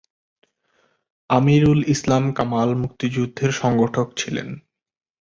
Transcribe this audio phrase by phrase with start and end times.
[1.29, 4.47] আমিরুল ইসলাম কামাল মুক্তিযুদ্ধের সংগঠক ছিলেন।